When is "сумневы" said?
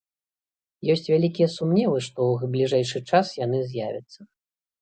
1.57-1.99